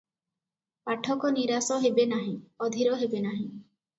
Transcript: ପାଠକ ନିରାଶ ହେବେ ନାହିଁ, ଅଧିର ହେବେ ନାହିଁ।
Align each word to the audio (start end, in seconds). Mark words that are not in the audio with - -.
ପାଠକ 0.89 1.29
ନିରାଶ 1.35 1.77
ହେବେ 1.85 2.05
ନାହିଁ, 2.13 2.33
ଅଧିର 2.69 2.95
ହେବେ 3.05 3.23
ନାହିଁ। 3.29 3.45